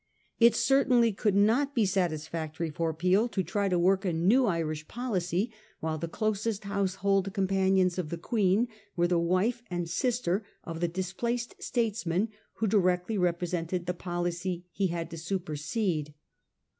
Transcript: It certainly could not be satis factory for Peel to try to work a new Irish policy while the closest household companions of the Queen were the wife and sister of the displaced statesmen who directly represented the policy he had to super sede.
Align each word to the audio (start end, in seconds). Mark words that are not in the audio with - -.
It 0.39 0.55
certainly 0.55 1.13
could 1.13 1.35
not 1.35 1.75
be 1.75 1.85
satis 1.85 2.25
factory 2.25 2.71
for 2.71 2.91
Peel 2.91 3.27
to 3.27 3.43
try 3.43 3.69
to 3.69 3.77
work 3.77 4.03
a 4.03 4.11
new 4.11 4.47
Irish 4.47 4.87
policy 4.87 5.51
while 5.79 5.99
the 5.99 6.07
closest 6.07 6.63
household 6.63 7.31
companions 7.35 7.99
of 7.99 8.09
the 8.09 8.17
Queen 8.17 8.67
were 8.95 9.05
the 9.07 9.19
wife 9.19 9.61
and 9.69 9.87
sister 9.87 10.43
of 10.63 10.79
the 10.79 10.87
displaced 10.87 11.53
statesmen 11.61 12.29
who 12.53 12.65
directly 12.65 13.15
represented 13.19 13.85
the 13.85 13.93
policy 13.93 14.65
he 14.71 14.87
had 14.87 15.11
to 15.11 15.19
super 15.19 15.55
sede. 15.55 16.15